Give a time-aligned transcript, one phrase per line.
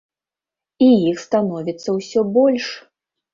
[0.85, 2.65] І іх становіцца ўсё больш.